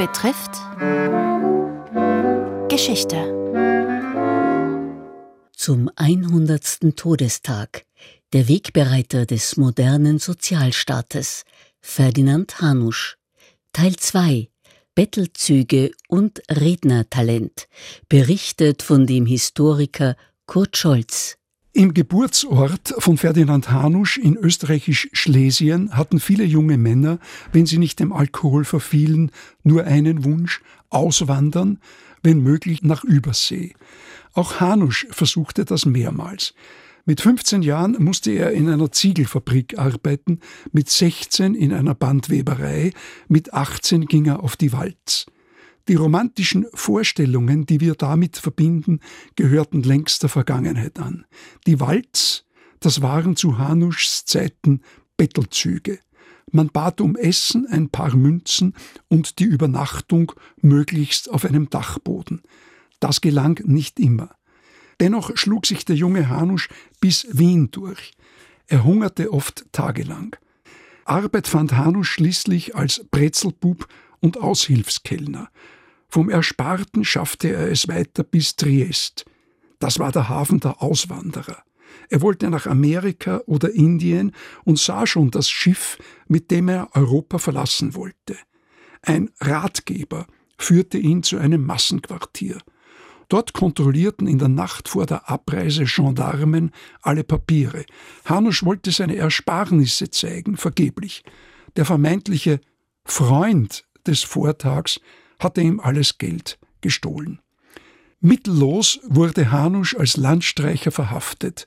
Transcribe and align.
betrifft 0.00 0.52
Geschichte. 2.70 3.18
Zum 5.52 5.90
100. 5.94 6.96
Todestag 6.96 7.84
der 8.32 8.48
Wegbereiter 8.48 9.26
des 9.26 9.58
modernen 9.58 10.18
Sozialstaates, 10.18 11.44
Ferdinand 11.82 12.62
Hanusch. 12.62 13.18
Teil 13.74 13.94
2 13.94 14.48
Bettelzüge 14.94 15.90
und 16.08 16.40
Rednertalent, 16.50 17.68
berichtet 18.08 18.82
von 18.82 19.06
dem 19.06 19.26
Historiker 19.26 20.16
Kurt 20.46 20.78
Scholz. 20.78 21.36
Im 21.72 21.94
Geburtsort 21.94 22.94
von 22.98 23.16
Ferdinand 23.16 23.70
Hanusch 23.70 24.18
in 24.18 24.36
österreichisch-Schlesien 24.36 25.96
hatten 25.96 26.18
viele 26.18 26.42
junge 26.42 26.76
Männer, 26.76 27.20
wenn 27.52 27.64
sie 27.64 27.78
nicht 27.78 28.00
dem 28.00 28.12
Alkohol 28.12 28.64
verfielen, 28.64 29.30
nur 29.62 29.84
einen 29.84 30.24
Wunsch, 30.24 30.62
auswandern, 30.88 31.78
wenn 32.24 32.40
möglich 32.40 32.82
nach 32.82 33.04
Übersee. 33.04 33.74
Auch 34.32 34.58
Hanusch 34.58 35.06
versuchte 35.10 35.64
das 35.64 35.86
mehrmals. 35.86 36.54
Mit 37.04 37.20
15 37.20 37.62
Jahren 37.62 37.96
musste 38.02 38.32
er 38.32 38.50
in 38.50 38.68
einer 38.68 38.90
Ziegelfabrik 38.90 39.78
arbeiten, 39.78 40.40
mit 40.72 40.90
16 40.90 41.54
in 41.54 41.72
einer 41.72 41.94
Bandweberei, 41.94 42.92
mit 43.28 43.54
18 43.54 44.06
ging 44.06 44.26
er 44.26 44.42
auf 44.42 44.56
die 44.56 44.72
Walz. 44.72 45.26
Die 45.90 45.96
romantischen 45.96 46.68
Vorstellungen, 46.72 47.66
die 47.66 47.80
wir 47.80 47.96
damit 47.96 48.36
verbinden, 48.36 49.00
gehörten 49.34 49.82
längst 49.82 50.22
der 50.22 50.30
Vergangenheit 50.30 51.00
an. 51.00 51.26
Die 51.66 51.80
Walz, 51.80 52.44
das 52.78 53.02
waren 53.02 53.34
zu 53.34 53.58
Hanuschs 53.58 54.24
Zeiten 54.24 54.82
Bettelzüge. 55.16 55.98
Man 56.52 56.68
bat 56.68 57.00
um 57.00 57.16
Essen, 57.16 57.66
ein 57.66 57.88
paar 57.88 58.14
Münzen 58.14 58.74
und 59.08 59.40
die 59.40 59.46
Übernachtung 59.46 60.30
möglichst 60.62 61.28
auf 61.28 61.44
einem 61.44 61.68
Dachboden. 61.70 62.42
Das 63.00 63.20
gelang 63.20 63.60
nicht 63.64 63.98
immer. 63.98 64.36
Dennoch 65.00 65.36
schlug 65.36 65.66
sich 65.66 65.84
der 65.84 65.96
junge 65.96 66.28
Hanusch 66.28 66.68
bis 67.00 67.26
Wien 67.32 67.72
durch. 67.72 68.12
Er 68.68 68.84
hungerte 68.84 69.32
oft 69.32 69.64
tagelang. 69.72 70.36
Arbeit 71.04 71.48
fand 71.48 71.76
Hanusch 71.76 72.12
schließlich 72.12 72.76
als 72.76 73.04
Brezelbub 73.10 73.88
und 74.20 74.38
Aushilfskellner. 74.38 75.50
Vom 76.10 76.28
Ersparten 76.28 77.04
schaffte 77.04 77.52
er 77.52 77.70
es 77.70 77.86
weiter 77.86 78.24
bis 78.24 78.56
Triest. 78.56 79.24
Das 79.78 79.98
war 79.98 80.10
der 80.10 80.28
Hafen 80.28 80.58
der 80.60 80.82
Auswanderer. 80.82 81.62
Er 82.08 82.20
wollte 82.20 82.50
nach 82.50 82.66
Amerika 82.66 83.40
oder 83.46 83.70
Indien 83.72 84.32
und 84.64 84.78
sah 84.78 85.06
schon 85.06 85.30
das 85.30 85.48
Schiff, 85.48 85.98
mit 86.26 86.50
dem 86.50 86.68
er 86.68 86.88
Europa 86.94 87.38
verlassen 87.38 87.94
wollte. 87.94 88.36
Ein 89.02 89.30
Ratgeber 89.40 90.26
führte 90.58 90.98
ihn 90.98 91.22
zu 91.22 91.38
einem 91.38 91.64
Massenquartier. 91.64 92.58
Dort 93.28 93.52
kontrollierten 93.52 94.26
in 94.26 94.38
der 94.38 94.48
Nacht 94.48 94.88
vor 94.88 95.06
der 95.06 95.30
Abreise 95.30 95.84
Gendarmen 95.84 96.72
alle 97.00 97.22
Papiere. 97.22 97.86
Hanusch 98.24 98.64
wollte 98.64 98.90
seine 98.90 99.14
Ersparnisse 99.14 100.10
zeigen, 100.10 100.56
vergeblich. 100.56 101.22
Der 101.76 101.84
vermeintliche 101.84 102.60
Freund 103.04 103.84
des 104.04 104.24
Vortags 104.24 105.00
hatte 105.40 105.60
ihm 105.60 105.80
alles 105.80 106.18
Geld 106.18 106.58
gestohlen. 106.80 107.40
Mittellos 108.20 109.00
wurde 109.04 109.50
Hanusch 109.50 109.96
als 109.96 110.16
Landstreicher 110.16 110.90
verhaftet. 110.90 111.66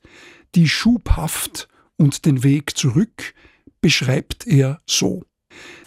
Die 0.56 0.70
Schubhaft 0.70 1.68
und 1.98 2.26
den 2.26 2.44
Weg 2.44 2.78
zurück 2.78 3.34
beschreibt 3.82 4.48
er 4.48 4.82
so. 4.86 5.24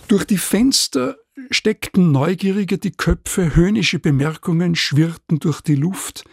Durch 0.09 0.25
die 0.25 0.39
Fenster 0.39 1.17
steckten 1.51 2.13
Neugierige 2.13 2.79
die 2.79 2.91
Köpfe, 2.91 3.55
höhnische 3.55 3.99
Bemerkungen 3.99 4.75
schwirrten 4.75 5.39
durch 5.39 5.61
die 5.61 5.75
Luft, 5.77 6.25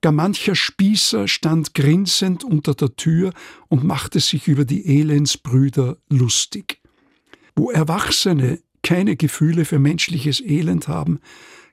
gar 0.00 0.12
mancher 0.12 0.54
Spießer 0.54 1.26
stand 1.26 1.74
grinsend 1.74 2.44
unter 2.44 2.74
der 2.74 2.94
Tür 2.94 3.32
und 3.68 3.84
machte 3.84 4.20
sich 4.20 4.48
über 4.48 4.64
die 4.64 4.86
Elendsbrüder 4.98 5.96
lustig. 6.08 6.80
Wo 7.56 7.70
Erwachsene 7.70 8.60
keine 8.88 9.16
Gefühle 9.16 9.66
für 9.66 9.78
menschliches 9.78 10.40
Elend 10.40 10.88
haben, 10.88 11.20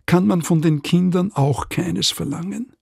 kann 0.05 0.27
man 0.27 0.41
von 0.41 0.61
den 0.61 0.81
Kindern 0.81 1.31
auch 1.31 1.69
keines 1.69 2.11
verlangen. 2.11 2.73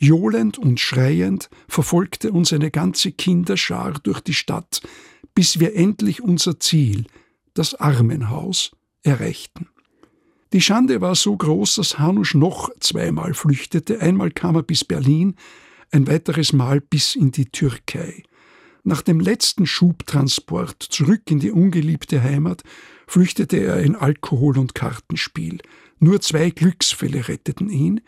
Johlend 0.00 0.58
und 0.58 0.80
schreiend 0.80 1.48
verfolgte 1.68 2.32
uns 2.32 2.52
eine 2.52 2.72
ganze 2.72 3.12
Kinderschar 3.12 3.92
durch 4.02 4.20
die 4.20 4.34
Stadt, 4.34 4.82
bis 5.32 5.60
wir 5.60 5.76
endlich 5.76 6.20
unser 6.20 6.58
Ziel, 6.58 7.06
das 7.54 7.76
Armenhaus, 7.76 8.72
erreichten. 9.04 9.68
Die 10.52 10.60
Schande 10.60 11.00
war 11.00 11.14
so 11.14 11.36
groß, 11.36 11.76
dass 11.76 12.00
Hanusch 12.00 12.34
noch 12.34 12.70
zweimal 12.80 13.32
flüchtete. 13.32 14.00
Einmal 14.00 14.32
kam 14.32 14.56
er 14.56 14.64
bis 14.64 14.84
Berlin, 14.84 15.36
ein 15.92 16.08
weiteres 16.08 16.52
Mal 16.52 16.80
bis 16.80 17.14
in 17.14 17.30
die 17.30 17.46
Türkei. 17.46 18.24
Nach 18.84 19.02
dem 19.02 19.20
letzten 19.20 19.66
Schubtransport 19.66 20.82
zurück 20.82 21.22
in 21.30 21.40
die 21.40 21.50
ungeliebte 21.50 22.22
Heimat 22.22 22.62
flüchtete 23.06 23.58
er 23.58 23.80
in 23.80 23.96
Alkohol 23.96 24.58
und 24.58 24.74
Kartenspiel. 24.74 25.58
Nur 25.98 26.20
zwei 26.20 26.50
Glücksfälle 26.50 27.28
retteten 27.28 27.70
ihn. 27.70 28.00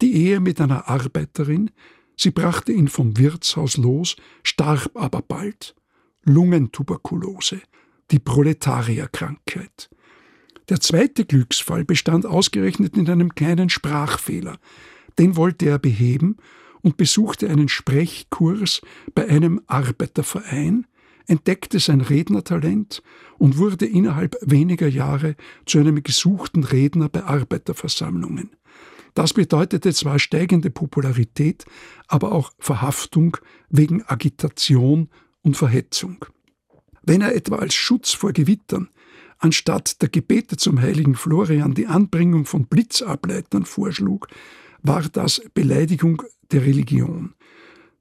Die 0.00 0.14
Ehe 0.14 0.40
mit 0.40 0.60
einer 0.60 0.88
Arbeiterin, 0.88 1.70
sie 2.16 2.30
brachte 2.30 2.72
ihn 2.72 2.88
vom 2.88 3.18
Wirtshaus 3.18 3.76
los, 3.76 4.16
starb 4.42 4.92
aber 4.94 5.22
bald. 5.22 5.74
Lungentuberkulose, 6.24 7.60
die 8.10 8.20
Proletarierkrankheit. 8.20 9.90
Der 10.68 10.80
zweite 10.80 11.24
Glücksfall 11.24 11.84
bestand 11.84 12.26
ausgerechnet 12.26 12.96
in 12.96 13.10
einem 13.10 13.34
kleinen 13.34 13.68
Sprachfehler. 13.68 14.58
Den 15.18 15.36
wollte 15.36 15.66
er 15.66 15.78
beheben 15.78 16.36
und 16.82 16.96
besuchte 16.96 17.48
einen 17.48 17.68
Sprechkurs 17.68 18.82
bei 19.14 19.28
einem 19.28 19.60
Arbeiterverein, 19.66 20.86
entdeckte 21.26 21.78
sein 21.78 22.00
Rednertalent 22.00 23.02
und 23.38 23.56
wurde 23.56 23.86
innerhalb 23.86 24.36
weniger 24.42 24.88
Jahre 24.88 25.36
zu 25.66 25.78
einem 25.78 26.02
gesuchten 26.02 26.64
Redner 26.64 27.08
bei 27.08 27.22
Arbeiterversammlungen. 27.24 28.50
Das 29.14 29.34
bedeutete 29.34 29.92
zwar 29.92 30.18
steigende 30.18 30.70
Popularität, 30.70 31.64
aber 32.08 32.32
auch 32.32 32.52
Verhaftung 32.58 33.36
wegen 33.68 34.02
Agitation 34.06 35.08
und 35.42 35.56
Verhetzung. 35.56 36.24
Wenn 37.02 37.20
er 37.20 37.34
etwa 37.34 37.56
als 37.56 37.74
Schutz 37.74 38.12
vor 38.12 38.32
Gewittern 38.32 38.88
anstatt 39.38 40.00
der 40.00 40.08
Gebete 40.08 40.56
zum 40.56 40.80
heiligen 40.80 41.16
Florian 41.16 41.74
die 41.74 41.88
Anbringung 41.88 42.46
von 42.46 42.66
Blitzableitern 42.66 43.64
vorschlug, 43.64 44.28
war 44.82 45.02
das 45.02 45.42
Beleidigung 45.52 46.22
der 46.52 46.62
Religion. 46.62 47.34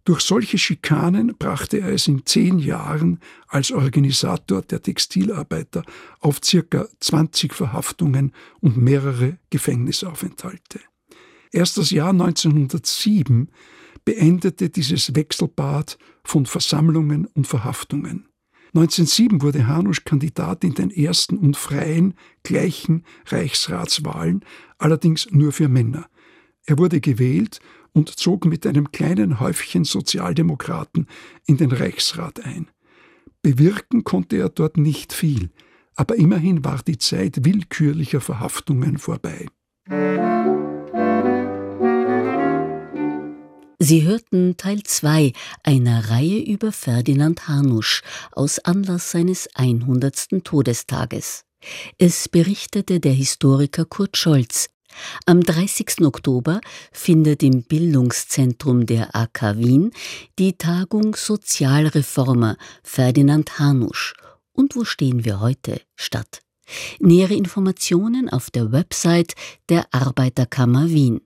Durch 0.03 0.21
solche 0.21 0.57
Schikanen 0.57 1.35
brachte 1.37 1.79
er 1.79 1.89
es 1.89 2.07
in 2.07 2.25
zehn 2.25 2.57
Jahren 2.57 3.19
als 3.47 3.71
Organisator 3.71 4.63
der 4.63 4.81
Textilarbeiter 4.81 5.83
auf 6.19 6.39
circa 6.43 6.87
20 6.99 7.53
Verhaftungen 7.53 8.33
und 8.59 8.77
mehrere 8.77 9.37
Gefängnisaufenthalte. 9.51 10.79
Erst 11.51 11.77
das 11.77 11.91
Jahr 11.91 12.09
1907 12.09 13.49
beendete 14.03 14.69
dieses 14.69 15.15
Wechselbad 15.15 15.99
von 16.23 16.47
Versammlungen 16.47 17.27
und 17.27 17.45
Verhaftungen. 17.45 18.25
1907 18.73 19.41
wurde 19.41 19.67
Hanusch 19.67 20.05
Kandidat 20.05 20.63
in 20.63 20.73
den 20.73 20.91
ersten 20.91 21.37
und 21.37 21.57
freien, 21.57 22.13
gleichen 22.41 23.03
Reichsratswahlen, 23.27 24.45
allerdings 24.77 25.29
nur 25.29 25.51
für 25.51 25.67
Männer. 25.67 26.07
Er 26.65 26.77
wurde 26.77 27.01
gewählt 27.01 27.59
und 27.93 28.09
zog 28.09 28.45
mit 28.45 28.65
einem 28.65 28.91
kleinen 28.91 29.39
Häufchen 29.39 29.83
Sozialdemokraten 29.83 31.07
in 31.45 31.57
den 31.57 31.71
Reichsrat 31.71 32.43
ein. 32.45 32.67
Bewirken 33.41 34.03
konnte 34.03 34.37
er 34.37 34.49
dort 34.49 34.77
nicht 34.77 35.13
viel, 35.13 35.49
aber 35.95 36.15
immerhin 36.15 36.63
war 36.63 36.81
die 36.85 36.97
Zeit 36.97 37.43
willkürlicher 37.43 38.21
Verhaftungen 38.21 38.97
vorbei. 38.97 39.47
Sie 43.83 44.03
hörten 44.03 44.57
Teil 44.57 44.83
2 44.83 45.33
einer 45.63 46.11
Reihe 46.11 46.39
über 46.39 46.71
Ferdinand 46.71 47.47
Hanusch 47.47 48.03
aus 48.31 48.59
Anlass 48.59 49.09
seines 49.09 49.49
100. 49.55 50.43
Todestages. 50.43 51.45
Es 51.97 52.29
berichtete 52.29 52.99
der 52.99 53.13
Historiker 53.13 53.85
Kurt 53.85 54.17
Scholz, 54.17 54.69
am 55.25 55.41
30. 55.41 56.01
Oktober 56.01 56.61
findet 56.91 57.43
im 57.43 57.63
Bildungszentrum 57.63 58.85
der 58.85 59.15
AK 59.15 59.57
Wien 59.57 59.91
die 60.39 60.57
Tagung 60.57 61.15
Sozialreformer 61.15 62.57
Ferdinand 62.83 63.59
Hanusch 63.59 64.13
und 64.53 64.75
wo 64.75 64.83
stehen 64.83 65.25
wir 65.25 65.39
heute 65.39 65.81
statt. 65.95 66.41
Nähere 66.99 67.33
Informationen 67.33 68.29
auf 68.29 68.49
der 68.49 68.71
Website 68.71 69.33
der 69.69 69.85
Arbeiterkammer 69.91 70.89
Wien. 70.89 71.21